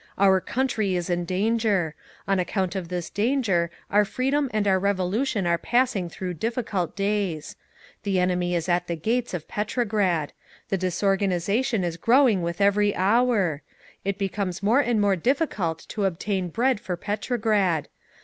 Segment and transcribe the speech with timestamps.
[0.17, 1.93] _"Our country is in danger.
[2.27, 7.55] On account of this danger our freedom and our Revolution are passing through difficult days.
[8.01, 10.33] The enemy is at the gates of Petrograd.
[10.69, 13.61] The disorganisation is growing with every hours.
[14.03, 17.87] It becomes more and more difficult to obtain bread for Petrograd.